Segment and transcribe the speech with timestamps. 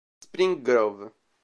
[0.19, 1.13] Spring Grove